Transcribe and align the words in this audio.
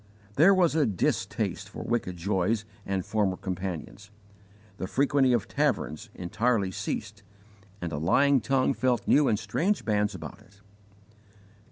There 0.35 0.51
was 0.55 0.73
a 0.73 0.87
distaste 0.87 1.69
for 1.69 1.83
wicked 1.83 2.17
joys 2.17 2.65
and 2.87 3.05
former 3.05 3.37
companions; 3.37 4.09
the 4.77 4.87
frequenting 4.87 5.35
of 5.35 5.47
taverns 5.47 6.09
entirely 6.15 6.71
ceased, 6.71 7.21
and 7.83 7.91
a 7.91 7.99
lying 7.99 8.41
tongue 8.41 8.73
felt 8.73 9.07
new 9.07 9.27
and 9.27 9.37
strange 9.37 9.85
bands 9.85 10.15
about 10.15 10.41
it. 10.41 10.59